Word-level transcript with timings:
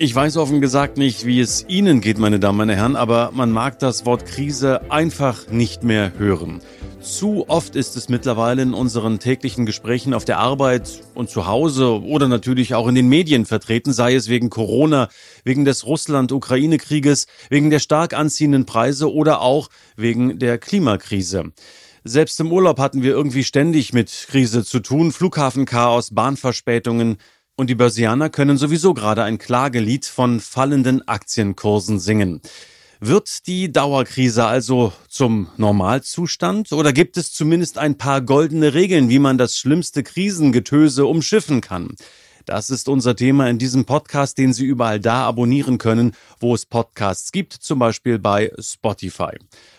Ich 0.00 0.14
weiß 0.14 0.36
offen 0.36 0.60
gesagt 0.60 0.96
nicht, 0.96 1.26
wie 1.26 1.40
es 1.40 1.64
Ihnen 1.66 2.00
geht, 2.00 2.18
meine 2.18 2.38
Damen 2.38 2.60
und 2.60 2.68
Herren, 2.68 2.94
aber 2.94 3.32
man 3.34 3.50
mag 3.50 3.80
das 3.80 4.06
Wort 4.06 4.26
Krise 4.26 4.92
einfach 4.92 5.48
nicht 5.48 5.82
mehr 5.82 6.12
hören. 6.16 6.60
Zu 7.00 7.46
oft 7.48 7.74
ist 7.74 7.96
es 7.96 8.08
mittlerweile 8.08 8.62
in 8.62 8.74
unseren 8.74 9.18
täglichen 9.18 9.66
Gesprächen 9.66 10.14
auf 10.14 10.24
der 10.24 10.38
Arbeit 10.38 11.02
und 11.14 11.30
zu 11.30 11.48
Hause 11.48 12.00
oder 12.00 12.28
natürlich 12.28 12.76
auch 12.76 12.86
in 12.86 12.94
den 12.94 13.08
Medien 13.08 13.44
vertreten, 13.44 13.92
sei 13.92 14.14
es 14.14 14.28
wegen 14.28 14.50
Corona, 14.50 15.08
wegen 15.42 15.64
des 15.64 15.84
Russland-Ukraine-Krieges, 15.84 17.26
wegen 17.50 17.70
der 17.70 17.80
stark 17.80 18.14
anziehenden 18.14 18.66
Preise 18.66 19.12
oder 19.12 19.40
auch 19.40 19.68
wegen 19.96 20.38
der 20.38 20.58
Klimakrise. 20.58 21.50
Selbst 22.04 22.38
im 22.38 22.52
Urlaub 22.52 22.78
hatten 22.78 23.02
wir 23.02 23.10
irgendwie 23.10 23.42
ständig 23.42 23.92
mit 23.92 24.26
Krise 24.30 24.64
zu 24.64 24.78
tun, 24.78 25.10
Flughafenchaos, 25.10 26.14
Bahnverspätungen, 26.14 27.18
und 27.58 27.68
die 27.68 27.74
Börsianer 27.74 28.30
können 28.30 28.56
sowieso 28.56 28.94
gerade 28.94 29.24
ein 29.24 29.36
Klagelied 29.36 30.06
von 30.06 30.38
fallenden 30.38 31.06
Aktienkursen 31.08 31.98
singen. 31.98 32.40
Wird 33.00 33.48
die 33.48 33.72
Dauerkrise 33.72 34.46
also 34.46 34.92
zum 35.08 35.48
Normalzustand 35.56 36.70
oder 36.72 36.92
gibt 36.92 37.16
es 37.16 37.32
zumindest 37.32 37.76
ein 37.76 37.98
paar 37.98 38.20
goldene 38.20 38.74
Regeln, 38.74 39.08
wie 39.08 39.18
man 39.18 39.38
das 39.38 39.58
schlimmste 39.58 40.04
Krisengetöse 40.04 41.04
umschiffen 41.04 41.60
kann? 41.60 41.96
Das 42.48 42.70
ist 42.70 42.88
unser 42.88 43.14
Thema 43.14 43.50
in 43.50 43.58
diesem 43.58 43.84
Podcast, 43.84 44.38
den 44.38 44.54
Sie 44.54 44.64
überall 44.64 45.00
da 45.00 45.26
abonnieren 45.26 45.76
können, 45.76 46.12
wo 46.40 46.54
es 46.54 46.64
Podcasts 46.64 47.30
gibt, 47.30 47.52
zum 47.52 47.78
Beispiel 47.78 48.18
bei 48.18 48.50
Spotify. 48.58 49.32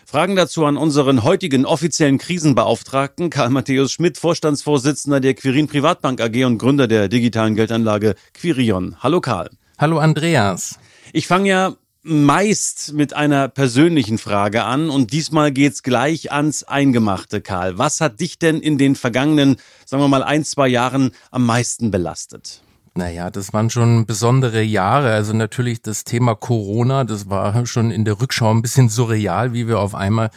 Fragen 0.06 0.36
dazu 0.36 0.64
an 0.64 0.76
unseren 0.76 1.24
heutigen 1.24 1.66
offiziellen 1.66 2.18
Krisenbeauftragten 2.18 3.28
Karl 3.28 3.50
Matthäus 3.50 3.90
Schmidt, 3.90 4.18
Vorstandsvorsitzender 4.18 5.18
der 5.18 5.34
Quirin 5.34 5.66
Privatbank 5.66 6.20
AG 6.20 6.44
und 6.44 6.58
Gründer 6.58 6.86
der 6.86 7.08
digitalen 7.08 7.56
Geldanlage 7.56 8.14
Quirion. 8.34 8.94
Hallo 9.00 9.20
Karl. 9.20 9.50
Hallo 9.76 9.98
Andreas. 9.98 10.78
Ich 11.12 11.26
fange 11.26 11.48
ja 11.48 11.74
meist 12.02 12.94
mit 12.94 13.14
einer 13.14 13.48
persönlichen 13.48 14.18
Frage 14.18 14.64
an 14.64 14.88
und 14.88 15.12
diesmal 15.12 15.52
geht's 15.52 15.82
gleich 15.82 16.32
ans 16.32 16.62
Eingemachte, 16.62 17.40
Karl. 17.40 17.76
Was 17.78 18.00
hat 18.00 18.20
dich 18.20 18.38
denn 18.38 18.60
in 18.60 18.78
den 18.78 18.96
vergangenen, 18.96 19.56
sagen 19.84 20.02
wir 20.02 20.08
mal, 20.08 20.22
ein, 20.22 20.44
zwei 20.44 20.68
Jahren 20.68 21.10
am 21.30 21.44
meisten 21.44 21.90
belastet? 21.90 22.62
Naja, 22.94 23.30
das 23.30 23.52
waren 23.52 23.70
schon 23.70 24.06
besondere 24.06 24.62
Jahre. 24.62 25.12
Also 25.12 25.32
natürlich 25.32 25.82
das 25.82 26.04
Thema 26.04 26.34
Corona, 26.34 27.04
das 27.04 27.28
war 27.28 27.66
schon 27.66 27.90
in 27.90 28.04
der 28.04 28.20
Rückschau 28.20 28.50
ein 28.50 28.62
bisschen 28.62 28.88
surreal, 28.88 29.52
wie 29.52 29.68
wir 29.68 29.78
auf 29.78 29.94
einmal 29.94 30.30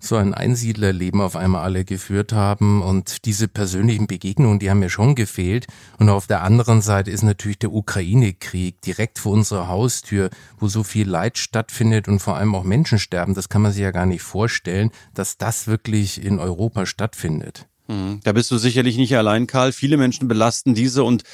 so 0.00 0.16
ein 0.16 0.34
Einsiedlerleben 0.34 1.20
auf 1.20 1.36
einmal 1.36 1.62
alle 1.62 1.84
geführt 1.84 2.32
haben. 2.32 2.82
Und 2.82 3.24
diese 3.24 3.48
persönlichen 3.48 4.06
Begegnungen, 4.06 4.58
die 4.58 4.70
haben 4.70 4.80
mir 4.80 4.90
schon 4.90 5.14
gefehlt. 5.14 5.66
Und 5.98 6.08
auf 6.08 6.26
der 6.26 6.42
anderen 6.42 6.80
Seite 6.80 7.10
ist 7.10 7.22
natürlich 7.22 7.58
der 7.58 7.72
Ukraine-Krieg 7.72 8.80
direkt 8.82 9.18
vor 9.18 9.32
unserer 9.32 9.68
Haustür, 9.68 10.30
wo 10.58 10.68
so 10.68 10.82
viel 10.82 11.08
Leid 11.08 11.38
stattfindet 11.38 12.08
und 12.08 12.20
vor 12.20 12.36
allem 12.36 12.54
auch 12.54 12.64
Menschen 12.64 12.98
sterben. 12.98 13.34
Das 13.34 13.48
kann 13.48 13.62
man 13.62 13.72
sich 13.72 13.82
ja 13.82 13.90
gar 13.90 14.06
nicht 14.06 14.22
vorstellen, 14.22 14.90
dass 15.14 15.38
das 15.38 15.66
wirklich 15.66 16.22
in 16.22 16.38
Europa 16.38 16.86
stattfindet. 16.86 17.66
Mhm. 17.88 18.20
Da 18.22 18.32
bist 18.32 18.50
du 18.50 18.58
sicherlich 18.58 18.96
nicht 18.96 19.16
allein, 19.16 19.46
Karl. 19.46 19.72
Viele 19.72 19.96
Menschen 19.96 20.28
belasten 20.28 20.74
diese 20.74 21.04
und 21.04 21.24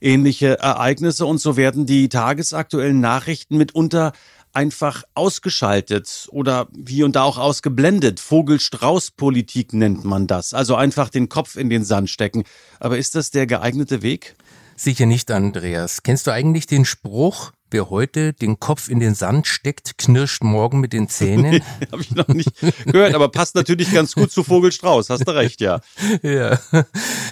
ähnliche 0.00 0.58
Ereignisse 0.58 1.24
und 1.26 1.38
so 1.38 1.56
werden 1.56 1.86
die 1.86 2.08
tagesaktuellen 2.08 3.00
Nachrichten 3.00 3.56
mitunter 3.56 4.12
einfach 4.52 5.04
ausgeschaltet 5.14 6.28
oder 6.30 6.68
hier 6.86 7.04
und 7.04 7.16
da 7.16 7.22
auch 7.22 7.38
ausgeblendet. 7.38 8.20
Vogel-Strauß-Politik 8.20 9.72
nennt 9.72 10.04
man 10.04 10.26
das. 10.26 10.54
Also 10.54 10.74
einfach 10.76 11.08
den 11.08 11.28
Kopf 11.28 11.56
in 11.56 11.70
den 11.70 11.84
Sand 11.84 12.10
stecken. 12.10 12.44
Aber 12.80 12.98
ist 12.98 13.14
das 13.14 13.30
der 13.30 13.46
geeignete 13.46 14.02
Weg? 14.02 14.34
Sicher 14.76 15.06
nicht, 15.06 15.30
Andreas. 15.30 16.02
Kennst 16.02 16.26
du 16.26 16.32
eigentlich 16.32 16.66
den 16.66 16.84
Spruch, 16.84 17.52
Wer 17.72 17.88
heute 17.88 18.34
den 18.34 18.60
Kopf 18.60 18.90
in 18.90 19.00
den 19.00 19.14
Sand 19.14 19.46
steckt, 19.46 19.96
knirscht 19.96 20.44
morgen 20.44 20.80
mit 20.80 20.92
den 20.92 21.08
Zähnen. 21.08 21.62
Habe 21.90 22.02
ich 22.02 22.10
noch 22.14 22.28
nicht 22.28 22.50
gehört, 22.84 23.14
aber 23.14 23.30
passt 23.30 23.54
natürlich 23.54 23.90
ganz 23.94 24.14
gut 24.14 24.30
zu 24.30 24.44
Vogelstrauß. 24.44 25.08
Hast 25.08 25.26
du 25.26 25.34
recht, 25.34 25.62
ja. 25.62 25.80
Ja. 26.22 26.58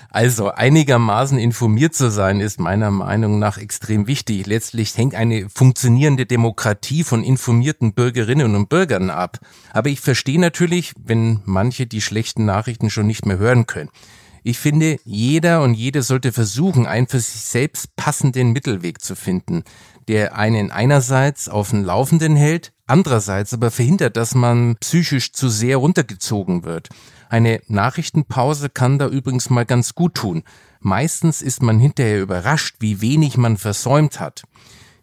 Also 0.08 0.48
einigermaßen 0.48 1.38
informiert 1.38 1.94
zu 1.94 2.10
sein, 2.10 2.40
ist 2.40 2.58
meiner 2.58 2.90
Meinung 2.90 3.38
nach 3.38 3.58
extrem 3.58 4.06
wichtig. 4.06 4.46
Letztlich 4.46 4.96
hängt 4.96 5.14
eine 5.14 5.50
funktionierende 5.50 6.24
Demokratie 6.24 7.04
von 7.04 7.22
informierten 7.22 7.92
Bürgerinnen 7.92 8.56
und 8.56 8.70
Bürgern 8.70 9.10
ab. 9.10 9.40
Aber 9.72 9.90
ich 9.90 10.00
verstehe 10.00 10.40
natürlich, 10.40 10.94
wenn 10.96 11.40
manche 11.44 11.86
die 11.86 12.00
schlechten 12.00 12.46
Nachrichten 12.46 12.88
schon 12.88 13.06
nicht 13.06 13.26
mehr 13.26 13.36
hören 13.36 13.66
können. 13.66 13.90
Ich 14.42 14.58
finde, 14.58 14.98
jeder 15.04 15.62
und 15.62 15.74
jede 15.74 16.02
sollte 16.02 16.32
versuchen, 16.32 16.86
einen 16.86 17.06
für 17.06 17.20
sich 17.20 17.42
selbst 17.42 17.94
passenden 17.96 18.52
Mittelweg 18.52 19.02
zu 19.02 19.14
finden 19.14 19.64
der 20.10 20.34
einen 20.36 20.72
einerseits 20.72 21.48
auf 21.48 21.70
dem 21.70 21.84
Laufenden 21.84 22.34
hält, 22.34 22.72
andererseits 22.88 23.54
aber 23.54 23.70
verhindert, 23.70 24.16
dass 24.16 24.34
man 24.34 24.74
psychisch 24.80 25.32
zu 25.32 25.48
sehr 25.48 25.76
runtergezogen 25.76 26.64
wird. 26.64 26.88
Eine 27.28 27.60
Nachrichtenpause 27.68 28.70
kann 28.70 28.98
da 28.98 29.06
übrigens 29.06 29.50
mal 29.50 29.64
ganz 29.64 29.94
gut 29.94 30.16
tun. 30.16 30.42
Meistens 30.80 31.42
ist 31.42 31.62
man 31.62 31.78
hinterher 31.78 32.22
überrascht, 32.22 32.74
wie 32.80 33.00
wenig 33.00 33.36
man 33.36 33.56
versäumt 33.56 34.18
hat. 34.18 34.42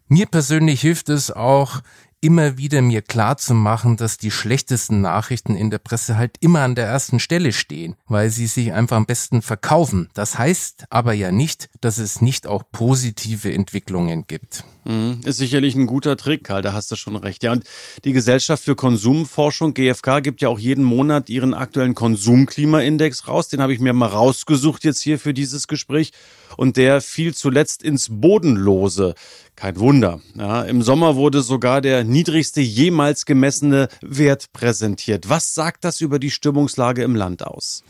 Mir 0.10 0.26
persönlich 0.26 0.82
hilft 0.82 1.08
es 1.08 1.32
auch, 1.32 1.80
immer 2.22 2.58
wieder 2.58 2.82
mir 2.82 3.02
klar 3.02 3.38
zu 3.38 3.54
machen, 3.54 3.98
dass 3.98 4.18
die 4.18 4.32
schlechtesten 4.32 5.02
Nachrichten 5.02 5.56
in 5.56 5.70
der 5.70 5.78
Presse 5.78 6.18
halt 6.18 6.38
immer 6.40 6.62
an 6.62 6.76
der 6.76 6.88
ersten 6.88 7.20
Stelle 7.20 7.54
stehen, 7.54 7.96
weil 8.08 8.30
sie 8.30 8.48
sich 8.48 8.74
einfach 8.74 8.98
am 8.98 9.06
besten 9.06 9.42
verkaufen. 9.42 10.10
Das 10.14 10.38
heißt 10.38 10.86
aber 10.90 11.14
ja 11.14 11.32
nicht, 11.32 11.70
dass 11.82 11.98
es 11.98 12.22
nicht 12.22 12.48
auch 12.48 12.64
positive 12.72 13.54
Entwicklungen 13.54 14.26
gibt. 14.28 14.64
Mhm. 14.86 15.20
Ist 15.26 15.38
sicherlich 15.38 15.76
ein 15.76 15.86
guter 15.86 16.18
Trick, 16.18 16.46
Karl, 16.46 16.62
da 16.62 16.74
hast 16.74 16.90
du 16.92 16.96
schon 16.96 17.16
recht. 17.16 17.44
Ja, 17.44 17.52
und 17.52 17.66
die 18.04 18.14
Gesellschaft 18.14 18.64
für 18.64 18.76
Konsumforschung, 18.76 19.74
GfK, 19.74 20.22
gibt 20.22 20.42
ja 20.42 20.50
auch 20.50 20.60
jeden 20.60 20.84
Monat 20.84 21.30
ihren 21.30 21.54
aktuellen 21.54 21.94
Konsumklimaindex 21.94 23.28
raus. 23.28 23.50
Den 23.50 23.62
habe 23.62 23.74
ich 23.74 23.80
mir 23.80 23.94
mal 23.94 24.08
rausgesucht 24.08 24.84
jetzt 24.86 25.02
hier 25.02 25.20
für 25.20 25.34
dieses 25.34 25.68
Gespräch. 25.68 26.14
Und 26.56 26.78
der 26.78 27.02
fiel 27.02 27.34
zuletzt 27.34 27.84
ins 27.84 28.08
Bodenlose. 28.10 29.16
Kein 29.56 29.80
Wunder. 29.80 30.22
Ja, 30.36 30.64
Im 30.64 30.82
Sommer 30.82 31.16
wurde 31.16 31.42
sogar 31.42 31.82
der 31.82 32.04
niedrigste 32.04 32.62
jemals 32.62 33.26
gemessene 33.26 33.90
Wert 34.02 34.54
präsentiert. 34.54 35.30
Was 35.30 35.54
sagt 35.54 35.84
das 35.84 36.00
über 36.00 36.20
die 36.20 36.32
Stimmungslage 36.32 37.04
im 37.04 37.16
Land 37.16 37.46
aus? 37.46 37.84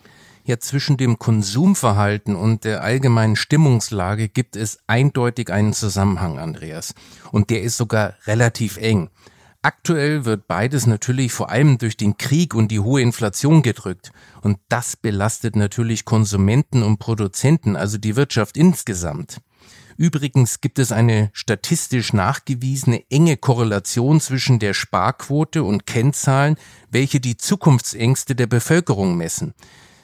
Ja, 0.45 0.57
zwischen 0.59 0.95
dem 0.95 1.19
Konsumverhalten 1.19 2.37
und 2.37 2.63
der 2.63 2.81
allgemeinen 2.81 3.35
Stimmungslage 3.35 4.29
gibt 4.29 4.55
es 4.55 4.79
eindeutig 4.87 5.51
einen 5.51 5.73
Zusammenhang, 5.73 6.39
Andreas. 6.39 6.93
Und 7.33 7.49
der 7.49 7.63
ist 7.63 7.75
sogar 7.75 8.13
relativ 8.25 8.77
eng. 8.77 9.09
Aktuell 9.67 10.23
wird 10.23 10.47
beides 10.47 10.87
natürlich 10.87 11.33
vor 11.33 11.49
allem 11.49 11.77
durch 11.77 11.97
den 11.97 12.15
Krieg 12.15 12.55
und 12.55 12.69
die 12.69 12.79
hohe 12.79 13.01
Inflation 13.01 13.63
gedrückt. 13.63 14.13
Und 14.41 14.59
das 14.69 14.95
belastet 14.95 15.57
natürlich 15.57 16.05
Konsumenten 16.05 16.83
und 16.83 16.99
Produzenten, 16.99 17.75
also 17.75 17.97
die 17.97 18.15
Wirtschaft 18.15 18.55
insgesamt. 18.55 19.41
Übrigens 19.97 20.61
gibt 20.61 20.79
es 20.79 20.93
eine 20.93 21.31
statistisch 21.33 22.13
nachgewiesene 22.13 23.03
enge 23.11 23.35
Korrelation 23.35 24.21
zwischen 24.21 24.59
der 24.59 24.73
Sparquote 24.73 25.65
und 25.65 25.85
Kennzahlen, 25.85 26.55
welche 26.89 27.19
die 27.19 27.35
Zukunftsängste 27.35 28.35
der 28.35 28.47
Bevölkerung 28.47 29.17
messen. 29.17 29.53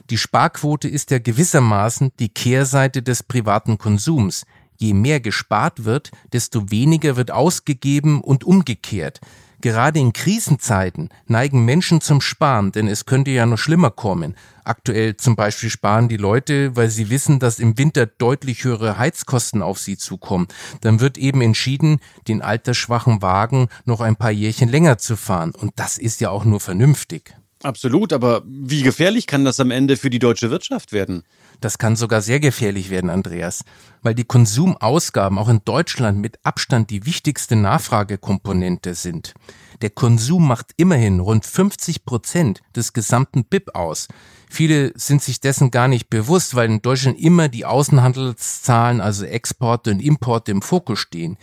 Die 0.10 0.18
Sparquote 0.18 0.90
ist 0.90 1.10
ja 1.10 1.20
gewissermaßen 1.20 2.12
die 2.20 2.28
Kehrseite 2.28 3.02
des 3.02 3.24
privaten 3.24 3.78
Konsums. 3.78 4.44
Je 4.76 4.94
mehr 4.94 5.22
gespart 5.22 5.86
wird, 5.86 6.12
desto 6.34 6.70
weniger 6.70 7.16
wird 7.16 7.32
ausgegeben 7.32 8.20
und 8.20 8.44
umgekehrt. 8.44 9.22
Gerade 9.64 9.98
in 9.98 10.12
Krisenzeiten 10.12 11.08
neigen 11.26 11.64
Menschen 11.64 12.02
zum 12.02 12.20
Sparen, 12.20 12.74
denn 12.74 12.90
es 12.90 13.06
könnte 13.06 13.32
ja 13.32 13.46
noch 13.46 13.58
schlimmer 13.58 13.92
kommen. 13.92 14.36
Aktuell 14.66 15.16
zum 15.16 15.38
Beispiel 15.38 15.70
sparen 15.70 16.10
die 16.10 16.18
Leute, 16.18 16.76
weil 16.76 16.90
sie 16.90 17.10
wissen, 17.10 17.40
dass 17.40 17.60
im 17.60 17.78
Winter 17.78 18.06
deutlich 18.06 18.66
höhere 18.66 18.98
Heizkosten 18.98 19.62
auf 19.62 19.80
sie 19.80 19.96
zukommen. 19.96 20.50
Dann 20.82 21.00
wird 21.00 21.18
eben 21.18 21.40
entschieden, 21.40 22.02
den 22.28 22.42
altersschwachen 22.42 23.22
Wagen 23.22 23.70
noch 23.86 24.02
ein 24.02 24.18
paar 24.18 24.32
Jährchen 24.32 24.68
länger 24.68 24.98
zu 24.98 25.16
fahren. 25.16 25.54
Und 25.56 25.72
das 25.78 25.98
ist 25.98 26.20
ja 26.20 26.30
auch 26.30 26.44
nur 26.44 26.60
vernünftig. 26.60 27.34
Absolut, 27.64 28.12
aber 28.12 28.44
wie 28.46 28.82
gefährlich 28.82 29.28
kann 29.28 29.46
das 29.46 29.62
am 29.62 29.72
Ende 29.72 29.96
für 29.96 30.10
die 30.10 30.20
deutsche 30.20 30.52
Wirtschaft 30.52 30.92
werden? 30.92 31.24
Das 31.64 31.78
kann 31.78 31.96
sogar 31.96 32.22
sehr 32.22 32.42
gefährlich 32.42 32.90
werden, 32.90 33.10
Andreas, 33.10 33.64
weil 34.02 34.14
die 34.14 34.26
Konsumausgaben 34.26 35.38
auch 35.38 35.48
in 35.48 35.62
Deutschland 35.64 36.20
mit 36.20 36.38
Abstand 36.44 36.90
die 36.90 37.06
wichtigste 37.06 37.56
Nachfragekomponente 37.56 38.96
sind. 38.96 39.34
Der 39.82 39.90
Konsum 39.90 40.46
macht 40.46 40.72
immerhin 40.76 41.22
rund 41.22 41.46
50 41.46 42.04
Prozent 42.04 42.60
des 42.76 42.92
gesamten 42.92 43.46
BIP 43.46 43.76
aus. 43.76 44.10
Viele 44.50 44.92
sind 44.96 45.24
sich 45.24 45.40
dessen 45.40 45.72
gar 45.72 45.88
nicht 45.88 46.10
bewusst, 46.10 46.54
weil 46.54 46.70
in 46.70 46.82
Deutschland 46.82 47.18
immer 47.18 47.48
die 47.48 47.64
Außenhandelszahlen, 47.64 49.00
also 49.00 49.24
Exporte 49.24 49.92
und 49.92 50.02
Importe 50.02 50.52
im 50.52 50.62
Fokus 50.62 51.00
stehen. 51.00 51.38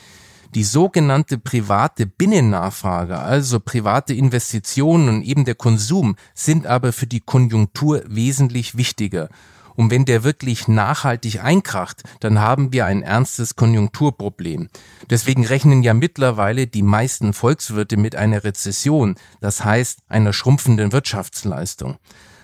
Die 0.55 0.65
sogenannte 0.65 1.39
private 1.39 2.05
Binnennachfrage, 2.05 3.19
also 3.19 3.59
private 3.59 4.13
Investitionen 4.13 5.09
und 5.09 5.23
eben 5.23 5.47
der 5.47 5.55
Konsum, 5.55 6.17
sind 6.35 6.67
aber 6.67 6.93
für 6.93 7.07
die 7.07 7.21
Konjunktur 7.21 8.03
wesentlich 8.07 8.77
wichtiger. 8.77 9.31
Und 9.81 9.91
wenn 9.91 10.05
der 10.05 10.25
wirklich 10.25 10.69
nachhaltig 10.69 11.43
einkracht, 11.43 12.03
dann 12.21 12.39
haben 12.39 12.71
wir 12.71 12.85
ein 12.85 13.01
ernstes 13.01 13.57
Konjunkturproblem. 13.57 14.69
Deswegen 15.09 15.47
rechnen 15.47 15.83
ja 15.83 15.95
mittlerweile 15.95 16.67
die 16.67 16.83
meisten 16.83 17.33
Volkswirte 17.33 17.97
mit 17.97 18.15
einer 18.15 18.45
Rezession, 18.45 19.15
das 19.41 19.65
heißt 19.65 20.01
einer 20.07 20.35
schrumpfenden 20.35 20.93
Wirtschaftsleistung. 20.93 21.97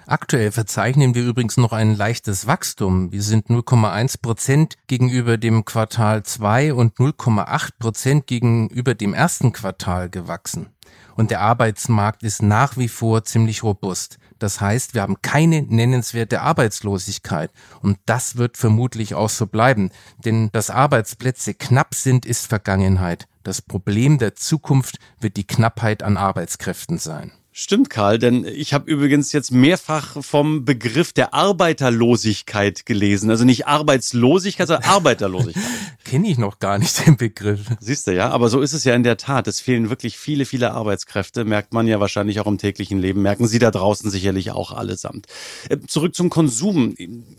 Aktuell 0.07 0.51
verzeichnen 0.51 1.15
wir 1.15 1.25
übrigens 1.25 1.59
noch 1.59 1.75
ein 1.75 1.95
leichtes 1.95 2.47
Wachstum. 2.47 3.13
Wir 3.13 3.21
sind 3.21 3.49
0,1 3.49 4.23
Prozent 4.23 4.77
gegenüber 4.87 5.37
dem 5.37 5.67
Quartal 5.67 6.23
2 6.23 6.73
und 6.73 6.95
0,8 6.97 7.71
Prozent 7.79 8.27
gegenüber 8.27 8.95
dem 8.95 9.13
ersten 9.13 9.53
Quartal 9.53 10.09
gewachsen. 10.09 10.69
Und 11.17 11.31
der 11.31 11.43
Arbeitsmarkt 11.43 12.23
ist 12.23 12.41
nach 12.41 12.79
wie 12.79 12.89
vor 12.89 13.25
ziemlich 13.25 13.63
robust. 13.63 14.19
Das 14.39 14.61
heißt, 14.61 14.95
wir 14.95 15.03
haben 15.03 15.23
keine 15.23 15.63
nennenswerte 15.63 16.43
Arbeitslosigkeit. 16.43 17.51
Und 17.81 17.99
das 18.07 18.37
wird 18.37 18.57
vermutlich 18.57 19.15
auch 19.15 19.31
so 19.31 19.47
bleiben. 19.47 19.91
Denn 20.25 20.51
dass 20.53 20.71
Arbeitsplätze 20.71 21.55
knapp 21.55 21.95
sind, 21.95 22.27
ist 22.27 22.47
Vergangenheit. 22.47 23.27
Das 23.43 23.63
Problem 23.63 24.19
der 24.19 24.35
Zukunft 24.35 24.99
wird 25.21 25.37
die 25.37 25.47
Knappheit 25.47 26.03
an 26.03 26.17
Arbeitskräften 26.17 26.99
sein. 26.99 27.33
Stimmt, 27.59 27.89
Karl, 27.89 28.19
denn 28.19 28.45
ich 28.45 28.75
habe 28.75 28.91
übrigens 28.91 29.33
jetzt 29.33 29.51
mehrfach 29.51 30.23
vom 30.23 30.67
Begriff 30.67 31.15
der 31.15 31.33
Arbeiterlosigkeit 31.33 32.85
gelesen. 32.85 33.31
Also 33.31 33.47
nicht 33.47 33.67
Arbeitslosigkeit, 33.67 34.69
sondern 34.69 34.91
Arbeiterlosigkeit. 34.91 35.65
Kenne 36.05 36.29
ich 36.29 36.37
noch 36.37 36.59
gar 36.59 36.77
nicht 36.77 37.07
den 37.07 37.17
Begriff. 37.17 37.61
Siehst 37.81 38.09
du 38.09 38.15
ja, 38.15 38.29
aber 38.29 38.51
so 38.51 38.61
ist 38.61 38.75
es 38.75 38.85
ja 38.85 38.95
in 38.95 39.05
der 39.05 39.17
Tat. 39.17 39.49
Es 39.49 39.63
fehlen 39.63 39.89
wirklich 39.89 40.19
viele, 40.19 40.45
viele 40.45 40.73
Arbeitskräfte. 40.73 41.47
Merkt 41.47 41.73
man 41.73 41.87
ja 41.87 41.99
wahrscheinlich 41.99 42.41
auch 42.41 42.47
im 42.47 42.59
täglichen 42.59 42.99
Leben. 42.99 43.23
Merken 43.23 43.49
Sie 43.49 43.59
da 43.59 43.71
draußen 43.71 44.11
sicherlich 44.11 44.51
auch 44.51 44.73
allesamt. 44.73 45.27
Äh, 45.71 45.79
zurück 45.87 46.15
zum 46.15 46.29
Konsum. 46.29 46.95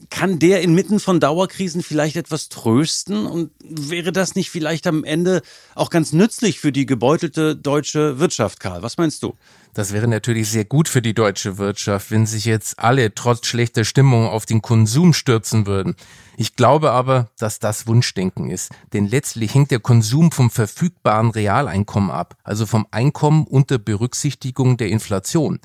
Kann 0.09 0.39
der 0.39 0.63
inmitten 0.63 0.99
von 0.99 1.19
Dauerkrisen 1.19 1.83
vielleicht 1.83 2.15
etwas 2.15 2.49
trösten? 2.49 3.27
Und 3.27 3.51
wäre 3.63 4.11
das 4.11 4.33
nicht 4.33 4.49
vielleicht 4.49 4.87
am 4.87 5.03
Ende 5.03 5.43
auch 5.75 5.91
ganz 5.91 6.11
nützlich 6.11 6.59
für 6.59 6.71
die 6.71 6.87
gebeutelte 6.87 7.55
deutsche 7.55 8.17
Wirtschaft, 8.17 8.59
Karl? 8.59 8.81
Was 8.81 8.97
meinst 8.97 9.21
du? 9.21 9.35
Das 9.77 9.93
wäre 10.07 10.15
natürlich 10.15 10.49
sehr 10.49 10.63
gut 10.63 10.87
für 10.87 11.01
die 11.01 11.13
deutsche 11.13 11.57
Wirtschaft, 11.57 12.11
wenn 12.11 12.25
sich 12.25 12.45
jetzt 12.45 12.79
alle 12.79 13.13
trotz 13.13 13.45
schlechter 13.45 13.83
Stimmung 13.83 14.25
auf 14.27 14.45
den 14.45 14.61
Konsum 14.61 15.11
stürzen 15.11 15.67
würden. 15.67 15.95
Ich 16.37 16.55
glaube 16.55 16.91
aber, 16.91 17.29
dass 17.37 17.59
das 17.59 17.87
Wunschdenken 17.87 18.49
ist, 18.49 18.71
denn 18.93 19.05
letztlich 19.05 19.53
hängt 19.53 19.69
der 19.69 19.81
Konsum 19.81 20.31
vom 20.31 20.49
verfügbaren 20.49 21.29
Realeinkommen 21.29 22.09
ab, 22.09 22.37
also 22.45 22.65
vom 22.65 22.87
Einkommen 22.89 23.45
unter 23.45 23.79
Berücksichtigung 23.79 24.77
der 24.77 24.87
Inflation. 24.87 25.59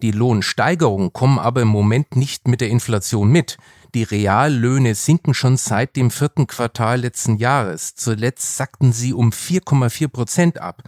Die 0.00 0.10
Lohnsteigerungen 0.10 1.12
kommen 1.12 1.38
aber 1.38 1.60
im 1.60 1.68
Moment 1.68 2.16
nicht 2.16 2.48
mit 2.48 2.62
der 2.62 2.70
Inflation 2.70 3.30
mit. 3.30 3.58
Die 3.94 4.04
Reallöhne 4.04 4.94
sinken 4.94 5.34
schon 5.34 5.58
seit 5.58 5.96
dem 5.96 6.10
vierten 6.10 6.46
Quartal 6.46 7.00
letzten 7.02 7.36
Jahres. 7.36 7.94
Zuletzt 7.94 8.56
sackten 8.56 8.92
sie 8.92 9.12
um 9.12 9.30
4,4 9.30 10.08
Prozent 10.08 10.58
ab. 10.58 10.82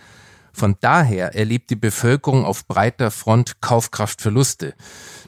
Von 0.55 0.77
daher 0.81 1.35
erlebt 1.35 1.71
die 1.71 1.77
Bevölkerung 1.77 2.45
auf 2.45 2.67
breiter 2.67 3.11
Front 3.11 3.61
Kaufkraftverluste. 3.61 4.75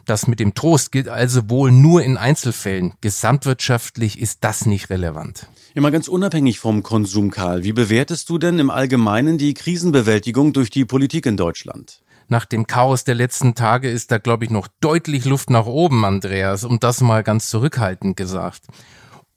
Das 0.05 0.29
mit 0.29 0.39
dem 0.39 0.55
Trost 0.55 0.93
gilt 0.93 1.09
also 1.09 1.51
wohl 1.51 1.73
nur 1.73 2.05
in 2.05 2.17
Einzelfällen. 2.17 2.95
Gesamtwirtschaftlich 3.01 4.21
ist 4.21 4.45
das 4.45 4.67
nicht 4.67 4.89
relevant. 4.89 5.49
Immer 5.75 5.91
ganz 5.91 6.07
unabhängig 6.07 6.61
vom 6.61 6.85
Konsum, 6.85 7.33
Karl. 7.33 7.65
Wie 7.65 7.73
bewertest 7.73 8.31
du 8.31 8.39
denn 8.39 8.61
im 8.61 8.71
Allgemeinen 8.71 9.37
die 9.37 9.53
Krisenbewältigung 9.53 10.53
durch 10.53 10.71
die 10.71 10.85
Politik 10.85 11.27
in 11.27 11.37
Deutschland? 11.37 12.03
Nach 12.29 12.45
dem 12.45 12.69
Chaos 12.69 13.03
der 13.03 13.17
letzten 13.17 13.57
Tage 13.57 13.91
ist 13.91 14.13
da, 14.13 14.19
glaube 14.19 14.45
ich, 14.45 14.51
noch 14.51 14.69
deutlich 14.81 15.25
Luft 15.25 15.51
nach 15.51 15.67
oben, 15.67 16.05
Andreas, 16.05 16.63
um 16.63 16.79
das 16.79 17.01
mal 17.01 17.25
ganz 17.25 17.51
zurückhaltend 17.51 18.17
gesagt. 18.17 18.63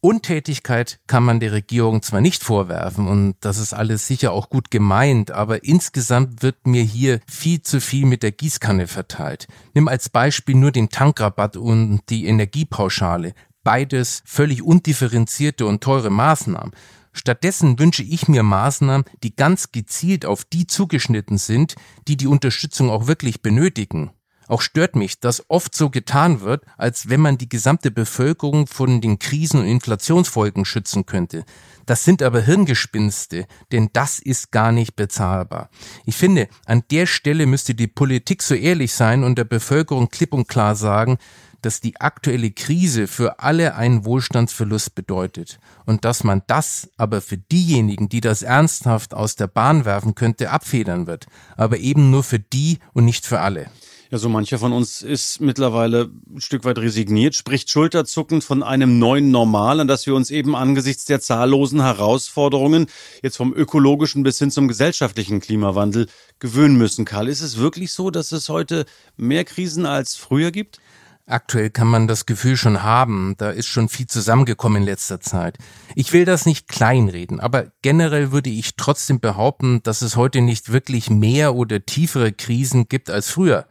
Untätigkeit 0.01 1.00
kann 1.07 1.24
man 1.24 1.42
der 1.42 1.51
Regierung 1.51 2.01
zwar 2.01 2.22
nicht 2.22 2.42
vorwerfen 2.42 3.07
und 3.07 3.36
das 3.42 3.57
ist 3.57 3.74
alles 3.74 4.07
sicher 4.07 4.31
auch 4.31 4.50
gut 4.50 4.72
gemeint, 4.72 5.31
aber 5.31 5.66
insgesamt 5.66 6.42
wird 6.42 6.68
mir 6.68 6.84
hier 6.84 7.19
viel 7.28 7.62
zu 7.62 7.81
viel 7.81 8.06
mit 8.06 8.24
der 8.24 8.31
Gießkanne 8.31 8.88
verteilt. 8.88 9.48
Nimm 9.74 9.90
als 9.90 10.07
Beispiel 10.10 10.56
nur 10.56 10.72
den 10.72 10.88
Tankrabatt 10.88 11.57
und 11.57 12.00
die 12.10 12.28
Energiepauschale. 12.28 13.34
Beides 13.66 14.22
völlig 14.25 14.63
undifferenzierte 14.63 15.66
und 15.66 15.84
teure 15.84 16.10
Maßnahmen. 16.10 16.72
Stattdessen 17.12 17.78
wünsche 17.78 18.04
ich 18.04 18.30
mir 18.30 18.44
Maßnahmen, 18.44 19.06
die 19.24 19.36
ganz 19.36 19.74
gezielt 19.74 20.25
auf 20.25 20.46
die 20.46 20.66
zugeschnitten 20.66 21.38
sind, 21.38 21.75
die 22.07 22.16
die 22.16 22.28
Unterstützung 22.28 22.90
auch 22.90 23.07
wirklich 23.07 23.42
benötigen. 23.42 24.12
Auch 24.50 24.62
stört 24.62 24.96
mich, 24.96 25.19
dass 25.19 25.48
oft 25.48 25.75
so 25.75 25.92
getan 25.92 26.42
wird, 26.42 26.63
als 26.75 27.07
wenn 27.07 27.22
man 27.22 27.38
die 27.38 27.48
gesamte 27.48 27.92
Bevölkerung 27.92 28.66
von 28.66 29.00
den 29.00 29.19
Krisen 29.19 29.60
und 29.60 29.68
Inflationsfolgen 29.68 30.66
schützen 30.66 31.06
könnte. 31.06 31.46
Das 31.86 32.04
sind 32.04 32.24
aber 32.24 32.42
Hirngespinste, 32.42 33.46
denn 33.72 33.92
das 33.94 34.18
ist 34.18 34.51
gar 34.51 34.72
nicht 34.72 34.96
bezahlbar. 34.96 35.69
Ich 36.06 36.16
finde, 36.16 36.48
an 36.66 36.84
der 36.90 37.06
Stelle 37.06 37.46
müsste 37.46 37.75
die 37.75 37.86
Politik 37.86 38.42
so 38.42 38.56
ehrlich 38.56 38.92
sein 38.94 39.24
und 39.24 39.38
der 39.38 39.44
Bevölkerung 39.44 40.10
klipp 40.10 40.34
und 40.34 40.48
klar 40.48 40.75
sagen, 40.75 41.19
dass 41.62 41.80
die 41.80 42.01
aktuelle 42.01 42.50
Krise 42.50 43.06
für 43.06 43.40
alle 43.40 43.75
einen 43.75 44.04
Wohlstandsverlust 44.04 44.96
bedeutet 44.96 45.60
und 45.86 46.06
dass 46.06 46.24
man 46.24 46.42
das 46.48 46.90
aber 46.98 47.22
für 47.22 47.38
diejenigen, 47.38 48.10
die 48.10 48.22
das 48.22 48.42
ernsthaft 48.42 49.13
aus 49.13 49.36
der 49.36 49.48
Bahn 49.48 49.86
werfen 49.86 50.16
könnte, 50.16 50.50
abfedern 50.50 51.06
wird, 51.06 51.28
aber 51.56 51.78
eben 51.78 52.10
nur 52.10 52.24
für 52.24 52.40
die 52.40 52.80
und 52.94 53.06
nicht 53.06 53.28
für 53.28 53.42
alle. 53.42 53.69
Ja, 54.11 54.17
so 54.17 54.27
mancher 54.27 54.57
von 54.57 54.73
uns 54.73 55.03
ist 55.03 55.39
mittlerweile 55.39 56.09
ein 56.33 56.41
Stück 56.41 56.65
weit 56.65 56.79
resigniert, 56.79 57.35
spricht 57.35 57.69
schulterzuckend 57.69 58.44
von 58.44 58.63
einem 58.63 58.97
neuen 58.97 59.29
Normal, 59.29 59.79
an 59.79 59.88
das 59.88 60.07
wir 60.07 60.15
uns 60.15 60.31
eben 60.31 60.56
angesichts 60.56 61.06
der 61.06 61.21
zahllosen 61.21 61.79
Herausforderungen, 61.79 62.88
jetzt 63.21 63.38
vom 63.38 63.53
ökologischen 63.53 64.23
bis 64.23 64.39
hin 64.39 64.50
zum 64.50 64.67
gesellschaftlichen 64.67 65.41
Klimawandel, 65.41 66.07
gewöhnen 66.39 66.75
müssen. 66.75 67.06
Karl, 67.06 67.27
ist 67.27 67.41
es 67.41 67.59
wirklich 67.59 67.94
so, 67.94 68.09
dass 68.09 68.31
es 68.31 68.50
heute 68.50 68.88
mehr 69.15 69.45
Krisen 69.45 69.85
als 69.85 70.15
früher 70.15 70.50
gibt? 70.50 70.79
Aktuell 71.27 71.69
kann 71.69 71.88
man 71.88 72.07
das 72.07 72.25
Gefühl 72.25 72.57
schon 72.57 72.81
haben, 72.81 73.36
da 73.38 73.51
ist 73.51 73.67
schon 73.67 73.89
viel 73.89 74.07
zusammengekommen 74.07 74.81
in 74.81 74.88
letzter 74.88 75.22
Zeit. 75.22 75.60
Ich 75.93 76.13
will 76.13 76.25
das 76.25 76.48
nicht 76.48 76.67
kleinreden, 76.67 77.39
aber 77.39 77.67
generell 77.84 78.31
würde 78.31 78.50
ich 78.50 78.75
trotzdem 78.75 79.19
behaupten, 79.19 79.84
dass 79.84 80.01
es 80.01 80.15
heute 80.15 80.41
nicht 80.41 80.72
wirklich 80.72 81.12
mehr 81.12 81.53
oder 81.53 81.86
tiefere 81.86 82.31
Krisen 82.31 82.89
gibt 82.89 83.12
als 83.12 83.29
früher. 83.29 83.67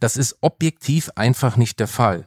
Das 0.00 0.16
ist 0.16 0.38
objektiv 0.40 1.10
einfach 1.14 1.56
nicht 1.56 1.78
der 1.78 1.88
Fall. 1.88 2.26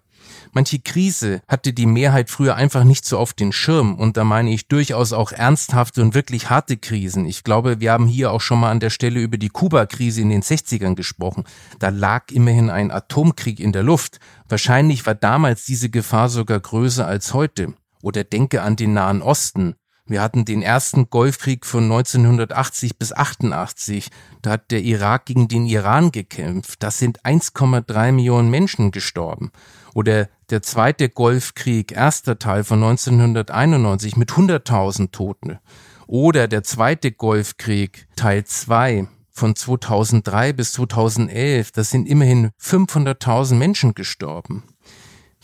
Manche 0.53 0.79
Krise 0.79 1.41
hatte 1.47 1.73
die 1.73 1.85
Mehrheit 1.85 2.29
früher 2.29 2.55
einfach 2.55 2.83
nicht 2.83 3.05
so 3.05 3.17
auf 3.17 3.33
den 3.33 3.51
Schirm 3.51 3.95
und 3.95 4.17
da 4.17 4.23
meine 4.23 4.53
ich 4.53 4.67
durchaus 4.67 5.13
auch 5.13 5.31
ernsthafte 5.31 6.01
und 6.01 6.13
wirklich 6.13 6.49
harte 6.49 6.77
Krisen. 6.77 7.25
Ich 7.25 7.43
glaube, 7.43 7.79
wir 7.79 7.91
haben 7.91 8.07
hier 8.07 8.31
auch 8.31 8.41
schon 8.41 8.59
mal 8.59 8.71
an 8.71 8.79
der 8.79 8.89
Stelle 8.89 9.19
über 9.19 9.37
die 9.37 9.49
Kuba-Krise 9.49 10.21
in 10.21 10.29
den 10.29 10.43
60ern 10.43 10.95
gesprochen. 10.95 11.43
Da 11.79 11.89
lag 11.89 12.31
immerhin 12.31 12.69
ein 12.69 12.91
Atomkrieg 12.91 13.59
in 13.59 13.71
der 13.71 13.83
Luft. 13.83 14.19
Wahrscheinlich 14.47 15.05
war 15.05 15.15
damals 15.15 15.65
diese 15.65 15.89
Gefahr 15.89 16.29
sogar 16.29 16.59
größer 16.59 17.05
als 17.05 17.33
heute. 17.33 17.73
Oder 18.01 18.23
denke 18.23 18.61
an 18.61 18.75
den 18.75 18.93
Nahen 18.93 19.21
Osten. 19.21 19.75
Wir 20.05 20.21
hatten 20.21 20.43
den 20.43 20.61
ersten 20.61 21.09
Golfkrieg 21.09 21.65
von 21.65 21.83
1980 21.83 22.97
bis 22.97 23.13
88. 23.13 24.09
Da 24.41 24.51
hat 24.51 24.69
der 24.69 24.81
Irak 24.81 25.25
gegen 25.25 25.47
den 25.47 25.65
Iran 25.65 26.11
gekämpft. 26.11 26.83
Das 26.83 26.99
sind 26.99 27.21
1,3 27.21 28.11
Millionen 28.11 28.49
Menschen 28.49 28.91
gestorben. 28.91 29.51
Oder 29.93 30.27
der 30.49 30.61
zweite 30.61 31.07
Golfkrieg, 31.07 31.93
erster 31.93 32.37
Teil 32.37 32.65
von 32.65 32.83
1991 32.83 34.17
mit 34.17 34.31
100.000 34.31 35.11
Toten. 35.11 35.59
Oder 36.05 36.49
der 36.49 36.63
zweite 36.63 37.13
Golfkrieg, 37.13 38.07
Teil 38.17 38.43
2 38.43 39.07
von 39.31 39.55
2003 39.55 40.51
bis 40.51 40.73
2011. 40.73 41.71
Das 41.71 41.89
sind 41.89 42.09
immerhin 42.09 42.51
500.000 42.61 43.55
Menschen 43.55 43.93
gestorben. 43.93 44.63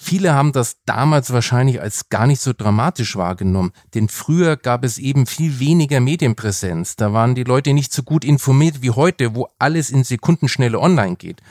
Viele 0.01 0.34
haben 0.34 0.53
das 0.53 0.77
damals 0.86 1.34
wahrscheinlich 1.34 1.82
als 1.82 2.08
gar 2.08 2.25
nicht 2.25 2.39
so 2.39 2.53
dramatisch 2.53 3.18
wahrgenommen, 3.18 3.74
denn 3.94 4.08
früher 4.08 4.56
gab 4.56 4.86
es 4.86 4.98
eben 4.98 5.25
viel 5.25 5.60
weniger 5.60 6.00
Medienpräsenz. 6.00 6.96
Da 6.96 7.12
waren 7.12 7.36
die 7.36 7.44
Leute 7.44 7.74
nicht 7.74 7.91
so 7.91 8.01
gut 8.03 8.24
informiert 8.24 8.82
wie 8.82 8.91
heute, 8.91 9.36
wo 9.36 9.50
alles 9.60 9.89
in 9.89 10.06
Sekundenschnelle 10.06 10.79
online 10.79 11.18
geht. 11.18 11.41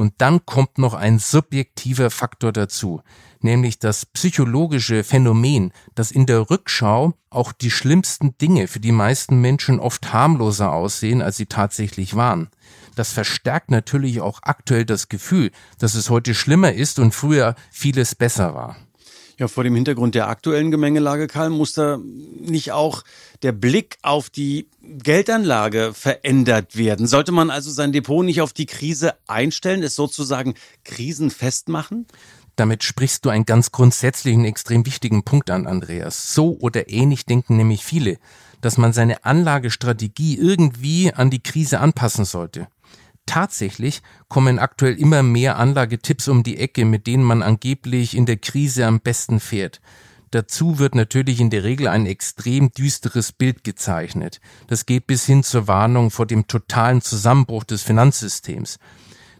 Und 0.00 0.14
dann 0.16 0.46
kommt 0.46 0.78
noch 0.78 0.94
ein 0.94 1.18
subjektiver 1.18 2.08
Faktor 2.08 2.54
dazu, 2.54 3.02
nämlich 3.40 3.78
das 3.78 4.06
psychologische 4.06 5.04
Phänomen, 5.04 5.74
dass 5.94 6.10
in 6.10 6.24
der 6.24 6.48
Rückschau 6.48 7.12
auch 7.28 7.52
die 7.52 7.70
schlimmsten 7.70 8.34
Dinge 8.38 8.66
für 8.66 8.80
die 8.80 8.92
meisten 8.92 9.42
Menschen 9.42 9.78
oft 9.78 10.10
harmloser 10.10 10.72
aussehen, 10.72 11.20
als 11.20 11.36
sie 11.36 11.44
tatsächlich 11.44 12.16
waren. 12.16 12.48
Das 12.96 13.12
verstärkt 13.12 13.70
natürlich 13.70 14.22
auch 14.22 14.38
aktuell 14.42 14.86
das 14.86 15.10
Gefühl, 15.10 15.50
dass 15.78 15.94
es 15.94 16.08
heute 16.08 16.34
schlimmer 16.34 16.72
ist 16.72 16.98
und 16.98 17.14
früher 17.14 17.54
vieles 17.70 18.14
besser 18.14 18.54
war. 18.54 18.76
Ja, 19.40 19.48
vor 19.48 19.64
dem 19.64 19.74
Hintergrund 19.74 20.14
der 20.14 20.28
aktuellen 20.28 20.70
Gemengelage, 20.70 21.26
Karl, 21.26 21.48
muss 21.48 21.72
da 21.72 21.96
nicht 21.96 22.72
auch 22.72 23.04
der 23.40 23.52
Blick 23.52 23.96
auf 24.02 24.28
die 24.28 24.68
Geldanlage 24.82 25.94
verändert 25.94 26.76
werden? 26.76 27.06
Sollte 27.06 27.32
man 27.32 27.48
also 27.48 27.70
sein 27.70 27.90
Depot 27.90 28.22
nicht 28.22 28.42
auf 28.42 28.52
die 28.52 28.66
Krise 28.66 29.14
einstellen, 29.28 29.82
es 29.82 29.94
sozusagen 29.94 30.56
krisenfest 30.84 31.70
machen? 31.70 32.06
Damit 32.56 32.84
sprichst 32.84 33.24
du 33.24 33.30
einen 33.30 33.46
ganz 33.46 33.72
grundsätzlichen, 33.72 34.44
extrem 34.44 34.84
wichtigen 34.84 35.24
Punkt 35.24 35.48
an, 35.48 35.66
Andreas. 35.66 36.34
So 36.34 36.58
oder 36.60 36.90
ähnlich 36.90 37.24
denken 37.24 37.56
nämlich 37.56 37.82
viele, 37.82 38.18
dass 38.60 38.76
man 38.76 38.92
seine 38.92 39.24
Anlagestrategie 39.24 40.36
irgendwie 40.36 41.14
an 41.14 41.30
die 41.30 41.42
Krise 41.42 41.80
anpassen 41.80 42.26
sollte. 42.26 42.68
Tatsächlich 43.30 44.02
kommen 44.26 44.58
aktuell 44.58 44.98
immer 44.98 45.22
mehr 45.22 45.56
Anlagetipps 45.56 46.26
um 46.26 46.42
die 46.42 46.56
Ecke, 46.56 46.84
mit 46.84 47.06
denen 47.06 47.22
man 47.22 47.42
angeblich 47.44 48.16
in 48.16 48.26
der 48.26 48.38
Krise 48.38 48.84
am 48.86 48.98
besten 48.98 49.38
fährt. 49.38 49.80
Dazu 50.32 50.80
wird 50.80 50.96
natürlich 50.96 51.38
in 51.38 51.48
der 51.48 51.62
Regel 51.62 51.86
ein 51.86 52.06
extrem 52.06 52.72
düsteres 52.72 53.30
Bild 53.30 53.62
gezeichnet. 53.62 54.40
Das 54.66 54.84
geht 54.84 55.06
bis 55.06 55.26
hin 55.26 55.44
zur 55.44 55.68
Warnung 55.68 56.10
vor 56.10 56.26
dem 56.26 56.48
totalen 56.48 57.02
Zusammenbruch 57.02 57.62
des 57.62 57.84
Finanzsystems. 57.84 58.80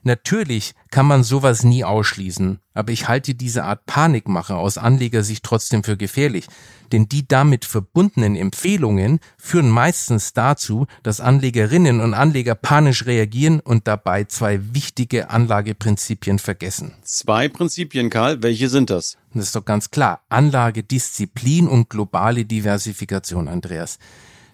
Natürlich 0.02 0.72
kann 0.90 1.04
man 1.04 1.22
sowas 1.22 1.62
nie 1.62 1.84
ausschließen, 1.84 2.58
aber 2.72 2.90
ich 2.90 3.08
halte 3.08 3.34
diese 3.34 3.64
Art 3.64 3.84
Panikmache 3.84 4.56
aus 4.56 4.78
Anlegersicht 4.78 5.44
trotzdem 5.44 5.84
für 5.84 5.98
gefährlich, 5.98 6.46
denn 6.90 7.06
die 7.06 7.28
damit 7.28 7.66
verbundenen 7.66 8.34
Empfehlungen 8.34 9.20
führen 9.36 9.68
meistens 9.68 10.32
dazu, 10.32 10.86
dass 11.02 11.20
Anlegerinnen 11.20 12.00
und 12.00 12.14
Anleger 12.14 12.54
panisch 12.54 13.04
reagieren 13.04 13.60
und 13.60 13.86
dabei 13.86 14.24
zwei 14.24 14.60
wichtige 14.72 15.28
Anlageprinzipien 15.28 16.38
vergessen. 16.38 16.94
Zwei 17.02 17.48
Prinzipien, 17.48 18.08
Karl, 18.08 18.42
welche 18.42 18.70
sind 18.70 18.88
das? 18.88 19.18
Das 19.34 19.44
ist 19.44 19.54
doch 19.54 19.66
ganz 19.66 19.90
klar. 19.90 20.22
Anlagedisziplin 20.30 21.68
und 21.68 21.90
globale 21.90 22.46
Diversifikation, 22.46 23.48
Andreas. 23.48 23.98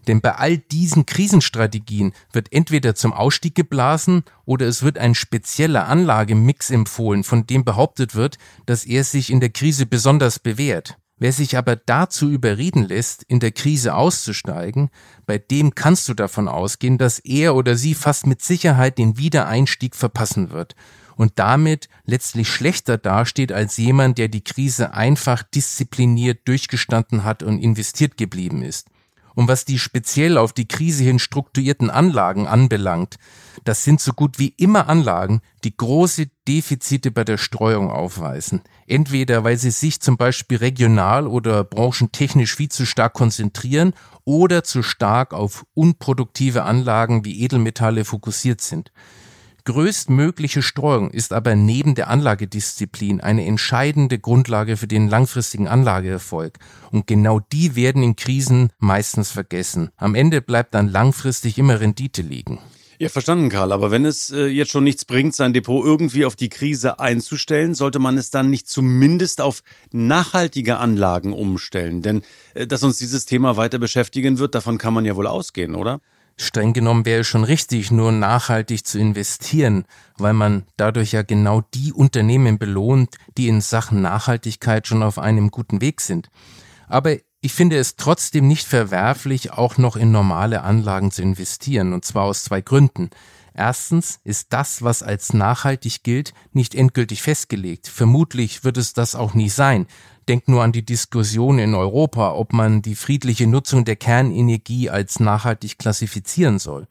Denn 0.07 0.21
bei 0.21 0.35
all 0.37 0.59
diesen 0.59 1.07
Krisenstrategien 1.07 2.13
wird 2.33 2.53
entweder 2.53 2.95
zum 2.95 3.13
Ausstieg 3.13 3.55
geblasen 3.55 4.23
oder 4.45 4.67
es 4.67 4.83
wird 4.83 4.99
ein 4.99 5.15
spezieller 5.15 5.89
Anlagemix 5.89 6.71
empfohlen, 6.71 7.25
von 7.25 7.47
dem 7.47 7.65
behauptet 7.65 8.15
wird, 8.15 8.39
dass 8.67 8.85
er 8.85 9.05
sich 9.05 9.31
in 9.31 9.41
der 9.41 9.51
Krise 9.51 9.87
besonders 9.87 10.39
bewährt. 10.39 10.97
Wer 11.19 11.33
sich 11.33 11.57
aber 11.57 11.77
dazu 11.77 12.29
überreden 12.29 12.85
lässt, 12.85 13.23
in 13.23 13.41
der 13.41 13.51
Krise 13.51 13.95
auszusteigen, 13.95 14.91
bei 15.25 15.39
dem 15.39 15.75
kannst 15.75 16.09
du 16.09 16.15
davon 16.15 16.47
ausgehen, 16.47 16.99
dass 16.99 17.19
er 17.21 17.55
oder 17.55 17.75
sie 17.77 17.95
fast 17.95 18.27
mit 18.27 18.43
Sicherheit 18.43 18.99
den 18.99 19.17
Wiedereinstieg 19.17 19.97
verpassen 19.97 20.51
wird 20.51 20.77
und 21.17 21.33
damit 21.37 21.89
letztlich 22.05 22.49
schlechter 22.49 22.99
dasteht 22.99 23.51
als 23.51 23.79
jemand, 23.79 24.19
der 24.19 24.29
die 24.29 24.45
Krise 24.45 24.93
einfach 24.93 25.43
diszipliniert 25.43 26.47
durchgestanden 26.47 27.25
hat 27.25 27.43
und 27.43 27.61
investiert 27.61 28.19
geblieben 28.19 28.63
ist. 28.63 28.89
Und 29.37 29.49
was 29.49 29.67
die 29.67 29.79
speziell 29.79 30.39
auf 30.39 30.55
die 30.55 30.67
Krise 30.67 31.05
hin 31.05 31.19
strukturierten 31.19 31.91
Anlagen 31.91 32.47
anbelangt, 32.47 33.17
das 33.65 33.85
sind 33.85 34.01
so 34.01 34.15
gut 34.15 34.39
wie 34.39 34.55
immer 34.57 34.89
Anlagen, 34.89 35.43
die 35.63 35.77
große 35.77 36.29
Defizite 36.49 37.11
bei 37.11 37.23
der 37.23 37.37
Streuung 37.37 37.91
aufweisen. 37.91 38.63
Entweder 38.87 39.45
weil 39.45 39.59
sie 39.59 39.71
sich 39.71 40.01
zum 40.01 40.17
Beispiel 40.17 40.57
regional 40.57 41.27
oder 41.27 41.65
branchentechnisch 41.65 42.57
viel 42.57 42.71
zu 42.71 42.87
stark 42.87 43.13
konzentrieren 43.13 43.93
oder 44.25 44.65
zu 44.65 44.83
stark 44.83 45.35
auf 45.35 45.67
unproduktive 45.75 46.63
Anlagen 46.63 47.27
wie 47.27 47.43
Edelmetalle 47.43 48.07
fokussiert 48.07 48.63
sind 48.63 48.91
größtmögliche 49.67 50.63
Streuung 50.63 51.11
ist 51.11 51.35
aber 51.35 51.55
neben 51.55 51.95
der 51.95 52.09
Anlagedisziplin 52.09 53.21
eine 53.21 53.45
entscheidende 53.45 54.19
Grundlage 54.19 54.79
für 54.79 54.87
den 54.87 55.09
langfristigen 55.09 55.69
Anlageerfolg. 55.69 56.59
Und 56.91 57.07
genau 57.07 57.41
die 57.53 57.77
werden 57.77 58.03
in 58.03 58.17
Krisen 58.17 58.71
meistens 58.79 59.31
vergessen. 59.31 59.91
Am 59.97 60.15
Ende 60.15 60.41
bleibt 60.41 60.75
dann 60.75 60.89
langfristig 60.89 61.59
immer 61.59 61.81
Rendite 61.81 62.23
liegen. 62.23 62.59
Ja, 62.99 63.11
verstanden, 63.11 63.51
Karl. 63.51 63.73
Aber 63.73 63.91
wenn 63.91 64.07
es 64.07 64.31
äh, 64.31 64.47
jetzt 64.47 64.71
schon 64.71 64.85
nichts 64.85 65.05
bringt, 65.05 65.35
sein 65.35 65.53
Depot 65.53 65.85
irgendwie 65.85 66.25
auf 66.25 66.35
die 66.35 66.49
Krise 66.49 66.99
einzustellen, 66.99 67.75
sollte 67.75 67.99
man 67.99 68.17
es 68.17 68.31
dann 68.31 68.49
nicht 68.49 68.69
zumindest 68.69 69.43
auf 69.43 69.63
nachhaltige 69.93 70.79
Anlagen 70.79 71.35
umstellen? 71.35 72.01
Denn 72.01 72.23
äh, 72.55 72.67
dass 72.67 72.83
uns 72.83 72.97
dieses 72.97 73.27
Thema 73.27 73.59
weiter 73.59 73.79
beschäftigen 73.79 74.39
wird, 74.39 74.55
davon 74.55 74.79
kann 74.79 74.95
man 74.95 75.05
ja 75.05 75.15
wohl 75.15 75.27
ausgehen, 75.27 75.75
oder? 75.75 76.01
Streng 76.37 76.73
genommen 76.73 77.05
wäre 77.07 77.21
es 77.21 77.27
schon 77.27 77.45
richtig, 77.45 77.91
nur 77.91 78.13
nachhaltig 78.13 78.87
zu 78.87 78.99
investieren, 78.99 79.85
weil 80.19 80.35
man 80.35 80.65
dadurch 80.77 81.13
ja 81.13 81.23
genau 81.23 81.63
die 81.75 81.93
Unternehmen 81.93 82.59
belohnt, 82.59 83.17
die 83.37 83.49
in 83.49 83.61
Sachen 83.61 84.03
Nachhaltigkeit 84.03 84.87
schon 84.87 85.03
auf 85.03 85.19
einem 85.19 85.51
guten 85.51 85.81
Weg 85.81 86.01
sind. 86.01 86.29
Aber 86.89 87.17
ich 87.41 87.53
finde 87.53 87.79
es 87.79 87.97
trotzdem 87.97 88.49
nicht 88.49 88.67
verwerflich, 88.67 89.53
auch 89.53 89.79
noch 89.79 89.97
in 89.97 90.11
normale 90.11 90.63
Anlagen 90.63 91.11
zu 91.11 91.23
investieren, 91.23 91.93
und 91.93 92.05
zwar 92.05 92.25
aus 92.25 92.45
zwei 92.45 92.61
Gründen. 92.61 93.11
Erstens 93.59 94.21
ist 94.23 94.53
das, 94.53 94.83
was 94.83 95.03
als 95.03 95.33
nachhaltig 95.33 96.03
gilt, 96.03 96.35
nicht 96.53 96.75
endgültig 96.75 97.23
festgelegt. 97.23 97.89
Vermutlich 97.89 98.65
wird 98.65 98.77
es 98.77 98.93
das 98.93 99.15
auch 99.15 99.33
nie 99.33 99.49
sein. 99.49 99.87
Denk 100.29 100.47
nur 100.47 100.63
an 100.63 100.73
die 100.73 100.85
Diskussion 100.85 101.59
in 101.59 101.75
Europa, 101.75 102.35
ob 102.35 102.53
man 102.53 102.83
die 102.83 102.95
friedliche 102.95 103.47
Nutzung 103.47 103.87
der 103.87 103.97
Kernenergie 103.97 104.91
als 104.91 105.21
nachhaltig 105.21 105.79
klassifizieren 105.79 106.59
soll. 106.59 106.87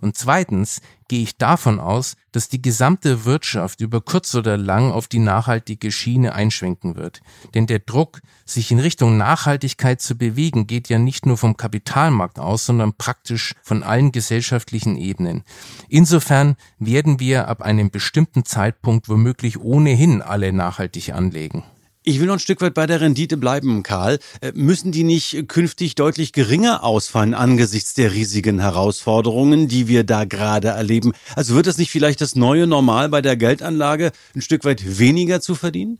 Und 0.00 0.16
zweitens 0.16 0.80
gehe 1.08 1.22
ich 1.22 1.36
davon 1.38 1.80
aus, 1.80 2.16
dass 2.32 2.48
die 2.48 2.60
gesamte 2.62 3.24
Wirtschaft 3.24 3.80
über 3.80 4.00
kurz 4.00 4.34
oder 4.34 4.56
lang 4.56 4.92
auf 4.92 5.08
die 5.08 5.18
nachhaltige 5.18 5.90
Schiene 5.90 6.34
einschwenken 6.34 6.96
wird. 6.96 7.20
Denn 7.54 7.66
der 7.66 7.78
Druck, 7.78 8.20
sich 8.44 8.70
in 8.70 8.78
Richtung 8.78 9.16
Nachhaltigkeit 9.16 10.00
zu 10.00 10.16
bewegen, 10.16 10.66
geht 10.66 10.88
ja 10.88 10.98
nicht 10.98 11.26
nur 11.26 11.38
vom 11.38 11.56
Kapitalmarkt 11.56 12.38
aus, 12.38 12.66
sondern 12.66 12.92
praktisch 12.92 13.54
von 13.62 13.82
allen 13.82 14.12
gesellschaftlichen 14.12 14.96
Ebenen. 14.96 15.42
Insofern 15.88 16.56
werden 16.78 17.20
wir 17.20 17.48
ab 17.48 17.62
einem 17.62 17.90
bestimmten 17.90 18.44
Zeitpunkt 18.44 19.08
womöglich 19.08 19.58
ohnehin 19.58 20.22
alle 20.22 20.52
nachhaltig 20.52 21.14
anlegen. 21.14 21.64
Ich 22.08 22.20
will 22.20 22.26
noch 22.26 22.36
ein 22.36 22.40
Stück 22.40 22.62
weit 22.62 22.72
bei 22.72 22.86
der 22.86 23.02
Rendite 23.02 23.36
bleiben, 23.36 23.82
Karl. 23.82 24.18
Äh, 24.40 24.52
müssen 24.54 24.92
die 24.92 25.04
nicht 25.04 25.46
künftig 25.46 25.94
deutlich 25.94 26.32
geringer 26.32 26.82
ausfallen 26.82 27.34
angesichts 27.34 27.92
der 27.92 28.14
riesigen 28.14 28.60
Herausforderungen, 28.60 29.68
die 29.68 29.88
wir 29.88 30.04
da 30.04 30.24
gerade 30.24 30.68
erleben? 30.68 31.12
Also 31.36 31.54
wird 31.54 31.66
das 31.66 31.76
nicht 31.76 31.90
vielleicht 31.90 32.22
das 32.22 32.34
neue 32.34 32.66
Normal 32.66 33.10
bei 33.10 33.20
der 33.20 33.36
Geldanlage, 33.36 34.12
ein 34.34 34.40
Stück 34.40 34.64
weit 34.64 34.98
weniger 34.98 35.42
zu 35.42 35.54
verdienen? 35.54 35.98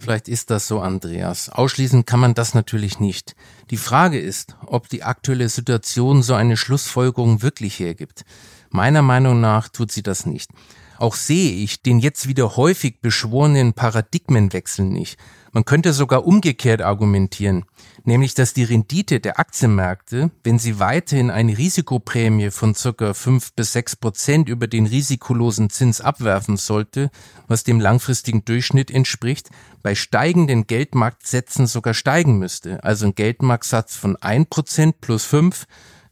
Vielleicht 0.00 0.26
ist 0.26 0.50
das 0.50 0.66
so, 0.66 0.80
Andreas. 0.80 1.50
Ausschließen 1.50 2.04
kann 2.04 2.18
man 2.18 2.34
das 2.34 2.54
natürlich 2.54 2.98
nicht. 2.98 3.36
Die 3.70 3.76
Frage 3.76 4.18
ist, 4.18 4.56
ob 4.66 4.88
die 4.88 5.04
aktuelle 5.04 5.48
Situation 5.48 6.24
so 6.24 6.34
eine 6.34 6.56
Schlussfolgerung 6.56 7.42
wirklich 7.42 7.78
hergibt. 7.78 8.24
Meiner 8.70 9.02
Meinung 9.02 9.40
nach 9.40 9.68
tut 9.68 9.92
sie 9.92 10.02
das 10.02 10.26
nicht. 10.26 10.50
Auch 10.98 11.14
sehe 11.14 11.52
ich 11.52 11.82
den 11.82 11.98
jetzt 11.98 12.28
wieder 12.28 12.56
häufig 12.56 13.00
beschworenen 13.00 13.72
Paradigmenwechsel 13.72 14.84
nicht. 14.84 15.18
Man 15.54 15.64
könnte 15.64 15.92
sogar 15.92 16.26
umgekehrt 16.26 16.82
argumentieren, 16.82 17.64
nämlich 18.02 18.34
dass 18.34 18.54
die 18.54 18.64
Rendite 18.64 19.20
der 19.20 19.38
Aktienmärkte, 19.38 20.32
wenn 20.42 20.58
sie 20.58 20.80
weiterhin 20.80 21.30
eine 21.30 21.56
Risikoprämie 21.56 22.50
von 22.50 22.74
circa 22.74 23.14
fünf 23.14 23.52
bis 23.52 23.72
sechs 23.72 23.94
Prozent 23.94 24.48
über 24.48 24.66
den 24.66 24.86
risikolosen 24.86 25.70
Zins 25.70 26.00
abwerfen 26.00 26.56
sollte, 26.56 27.08
was 27.46 27.62
dem 27.62 27.78
langfristigen 27.78 28.44
Durchschnitt 28.44 28.90
entspricht, 28.90 29.50
bei 29.80 29.94
steigenden 29.94 30.66
Geldmarktsätzen 30.66 31.68
sogar 31.68 31.94
steigen 31.94 32.36
müsste. 32.40 32.82
Also 32.82 33.06
ein 33.06 33.14
Geldmarktsatz 33.14 33.94
von 33.94 34.16
ein 34.16 34.46
Prozent 34.46 35.00
plus 35.00 35.24
fünf 35.24 35.66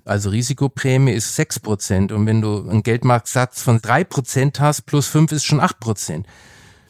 also 0.05 0.31
Risikoprämie 0.31 1.13
ist 1.13 1.37
sechs 1.37 1.61
Prozent 1.61 2.11
und 2.11 2.27
wenn 2.27 2.41
du 2.41 2.69
einen 2.69 2.83
Geldmarktsatz 2.83 3.63
von 3.63 3.81
drei 3.81 4.03
Prozent 4.03 4.59
hast, 4.59 4.83
plus 4.83 5.07
fünf 5.07 5.31
ist 5.31 5.45
schon 5.45 5.61
acht 5.61 5.79
Prozent. 5.79 6.27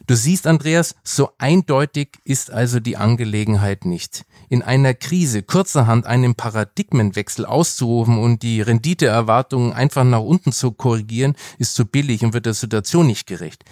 Du 0.05 0.17
siehst, 0.17 0.47
Andreas, 0.47 0.95
so 1.03 1.29
eindeutig 1.37 2.09
ist 2.25 2.51
also 2.51 2.81
die 2.81 2.97
Angelegenheit 2.97 3.85
nicht. 3.85 4.25
In 4.49 4.61
einer 4.61 4.93
Krise 4.93 5.43
kurzerhand 5.43 6.05
einen 6.05 6.35
Paradigmenwechsel 6.35 7.45
auszurufen 7.45 8.17
und 8.17 8.43
die 8.43 8.61
Renditeerwartungen 8.61 9.71
einfach 9.71 10.03
nach 10.03 10.19
unten 10.19 10.51
zu 10.51 10.73
korrigieren, 10.73 11.35
ist 11.57 11.75
zu 11.75 11.85
billig 11.85 12.21
und 12.25 12.33
wird 12.33 12.45
der 12.45 12.53
Situation 12.53 13.07
nicht 13.07 13.27
gerecht. 13.27 13.63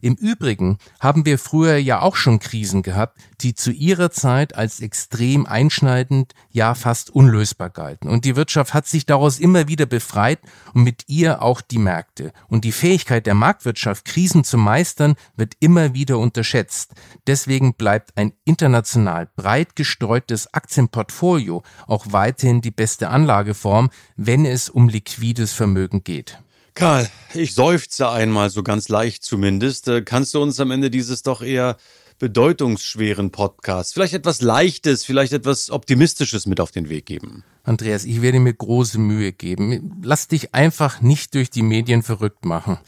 Im 0.00 0.14
Übrigen 0.14 0.78
haben 1.00 1.26
wir 1.26 1.38
früher 1.38 1.76
ja 1.76 2.00
auch 2.00 2.16
schon 2.16 2.38
Krisen 2.38 2.82
gehabt, 2.82 3.18
die 3.40 3.54
zu 3.54 3.70
ihrer 3.70 4.10
Zeit 4.10 4.54
als 4.54 4.80
extrem 4.80 5.46
einschneidend, 5.46 6.34
ja 6.50 6.74
fast 6.74 7.10
unlösbar 7.10 7.70
galten. 7.70 8.08
Und 8.08 8.24
die 8.24 8.36
Wirtschaft 8.36 8.74
hat 8.74 8.86
sich 8.86 9.06
daraus 9.06 9.38
immer 9.38 9.68
wieder 9.68 9.86
befreit 9.86 10.40
und 10.74 10.82
mit 10.82 11.04
ihr 11.08 11.42
auch 11.42 11.60
die 11.60 11.78
Märkte. 11.78 12.32
Und 12.48 12.64
die 12.64 12.72
Fähigkeit 12.72 13.26
der 13.26 13.34
Marktwirtschaft, 13.34 14.04
Krisen 14.04 14.44
zu 14.44 14.58
meistern, 14.58 15.14
wird 15.36 15.54
immer 15.60 15.94
wieder 15.94 16.18
unterschätzt. 16.18 16.92
Deswegen 17.26 17.74
bleibt 17.74 18.16
ein 18.16 18.32
international 18.44 19.28
breit 19.36 19.76
gestreutes 19.76 20.52
Aktienportfolio 20.54 21.62
auch 21.86 22.06
weiterhin 22.10 22.60
die 22.60 22.70
beste 22.70 23.08
Anlageform, 23.08 23.90
wenn 24.16 24.44
es 24.44 24.68
um 24.68 24.88
liquides 24.88 25.52
Vermögen 25.52 26.04
geht. 26.04 26.38
Karl, 26.78 27.08
ich 27.34 27.56
seufze 27.56 28.08
einmal 28.08 28.50
so 28.50 28.62
ganz 28.62 28.88
leicht 28.88 29.24
zumindest. 29.24 29.88
Äh, 29.88 30.02
kannst 30.02 30.32
du 30.34 30.40
uns 30.40 30.60
am 30.60 30.70
Ende 30.70 30.90
dieses 30.90 31.24
doch 31.24 31.42
eher 31.42 31.76
bedeutungsschweren 32.20 33.32
Podcasts 33.32 33.92
vielleicht 33.92 34.14
etwas 34.14 34.42
Leichtes, 34.42 35.04
vielleicht 35.04 35.32
etwas 35.32 35.70
Optimistisches 35.70 36.46
mit 36.46 36.60
auf 36.60 36.70
den 36.70 36.88
Weg 36.88 37.06
geben? 37.06 37.42
Andreas, 37.64 38.04
ich 38.04 38.22
werde 38.22 38.38
mir 38.38 38.54
große 38.54 39.00
Mühe 39.00 39.32
geben. 39.32 40.00
Lass 40.04 40.28
dich 40.28 40.54
einfach 40.54 41.00
nicht 41.00 41.34
durch 41.34 41.50
die 41.50 41.62
Medien 41.62 42.04
verrückt 42.04 42.44
machen. 42.44 42.78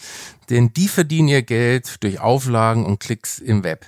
Denn 0.51 0.73
die 0.73 0.87
verdienen 0.87 1.27
ihr 1.27 1.43
Geld 1.43 1.97
durch 2.05 2.21
Auflagen 2.21 2.87
und 2.87 3.01
Klicks 3.01 3.41
im 3.41 3.65
Web. 3.65 3.87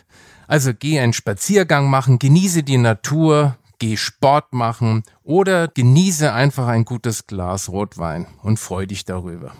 Also 0.48 0.72
geh 0.76 0.98
einen 0.98 1.12
Spaziergang 1.12 1.88
machen, 1.88 2.18
genieße 2.18 2.64
die 2.64 2.76
Natur, 2.76 3.56
geh 3.78 3.96
Sport 3.96 4.52
machen 4.52 5.04
oder 5.22 5.68
genieße 5.68 6.32
einfach 6.32 6.66
ein 6.66 6.84
gutes 6.84 7.28
Glas 7.28 7.68
Rotwein 7.68 8.26
und 8.42 8.58
freu 8.58 8.84
dich 8.86 9.04
darüber. 9.04 9.52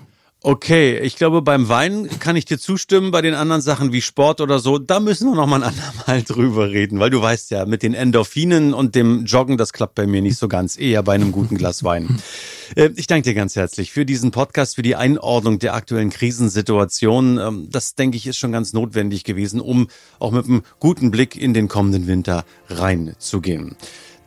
Okay, 0.45 0.99
ich 0.99 1.15
glaube, 1.15 1.41
beim 1.41 1.69
Wein 1.69 2.09
kann 2.19 2.35
ich 2.35 2.45
dir 2.45 2.59
zustimmen. 2.59 3.13
Bei 3.13 3.23
den 3.23 3.35
anderen 3.35 3.63
Sachen 3.63 3.93
wie 3.93 4.03
Sport 4.03 4.41
oder 4.41 4.59
so, 4.59 4.77
da 4.77 4.99
müssen 4.99 5.29
wir 5.29 5.37
noch 5.37 5.47
mal 5.47 5.63
ein 5.63 5.73
andermal 5.79 6.23
drüber 6.25 6.71
reden, 6.71 6.99
weil 6.99 7.11
du 7.11 7.23
weißt 7.23 7.53
ja, 7.53 7.65
mit 7.65 7.85
den 7.85 7.95
Endorphinen 7.95 8.75
und 8.75 8.97
dem 8.97 9.25
Joggen, 9.25 9.57
das 9.57 9.73
klappt 9.73 9.95
bei 9.95 10.05
mir 10.05 10.21
nicht 10.21 10.39
so 10.39 10.49
ganz. 10.49 10.77
Eher 10.77 11.05
bei 11.05 11.15
einem 11.15 11.31
guten 11.31 11.57
Glas 11.57 11.85
Wein. 11.85 12.21
Äh, 12.75 12.89
ich 12.97 13.07
danke 13.07 13.29
dir 13.29 13.35
ganz 13.35 13.55
herzlich 13.55 13.93
für 13.93 14.07
diesen 14.07 14.31
Podcast, 14.31 14.77
für 14.77 14.83
die 14.83 14.97
Einordnung 14.97 15.59
der 15.59 15.75
aktuellen 15.75 16.09
Krisensituation. 16.09 17.37
Ähm, 17.37 17.69
das, 17.71 17.97
denke 17.97 18.17
ich, 18.17 18.27
ist 18.27 18.39
schon 18.39 18.51
ganz 18.51 18.73
notwendig 18.73 19.25
gewesen, 19.25 19.61
um 19.61 19.89
auch 20.19 20.31
mit 20.31 20.47
einem 20.47 20.63
guten 20.81 21.11
Blick 21.11 21.37
in 21.37 21.53
den 21.53 21.69
kommenden 21.69 22.07
Winter 22.07 22.47
reinzugehen. 22.71 23.77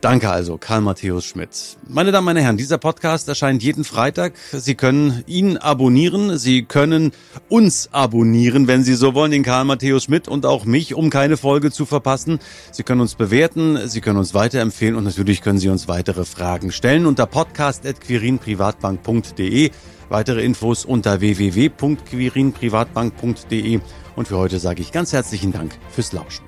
Danke 0.06 0.30
also, 0.30 0.56
Karl 0.56 0.82
Matthäus 0.82 1.24
Schmidt. 1.24 1.76
Meine 1.88 2.12
Damen, 2.12 2.26
meine 2.26 2.40
Herren, 2.40 2.56
dieser 2.56 2.78
Podcast 2.78 3.28
erscheint 3.28 3.64
jeden 3.64 3.82
Freitag. 3.82 4.34
Sie 4.52 4.76
können 4.76 5.24
ihn 5.26 5.56
abonnieren. 5.56 6.38
Sie 6.38 6.62
können 6.62 7.10
uns 7.48 7.88
abonnieren, 7.90 8.68
wenn 8.68 8.84
Sie 8.84 8.94
so 8.94 9.14
wollen, 9.14 9.32
den 9.32 9.42
Karl 9.42 9.64
Matthäus 9.64 10.04
Schmidt 10.04 10.28
und 10.28 10.46
auch 10.46 10.64
mich, 10.64 10.94
um 10.94 11.10
keine 11.10 11.36
Folge 11.36 11.72
zu 11.72 11.86
verpassen. 11.86 12.38
Sie 12.70 12.84
können 12.84 13.00
uns 13.00 13.16
bewerten, 13.16 13.88
Sie 13.88 14.00
können 14.00 14.20
uns 14.20 14.32
weiterempfehlen 14.32 14.94
und 14.94 15.02
natürlich 15.02 15.42
können 15.42 15.58
Sie 15.58 15.70
uns 15.70 15.88
weitere 15.88 16.24
Fragen 16.24 16.70
stellen 16.70 17.04
unter 17.04 17.26
podcast.quirinprivatbank.de. 17.26 19.72
Weitere 20.08 20.44
Infos 20.44 20.84
unter 20.84 21.20
www.quirinprivatbank.de. 21.20 23.80
Und 24.14 24.28
für 24.28 24.36
heute 24.36 24.60
sage 24.60 24.82
ich 24.82 24.92
ganz 24.92 25.12
herzlichen 25.12 25.50
Dank 25.50 25.76
fürs 25.90 26.12
Lauschen. 26.12 26.44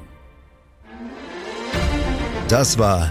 Das 2.47 2.79
war 2.79 3.11